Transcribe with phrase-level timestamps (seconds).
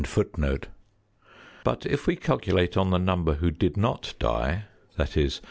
[1.63, 4.63] But if we calculate on the number who did not die,
[4.97, 5.39] viz.